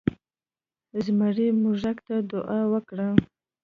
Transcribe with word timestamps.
زمري 1.03 1.47
موږک 1.61 1.97
ته 2.07 2.15
دعا 2.31 2.59
وکړه. 2.71 3.07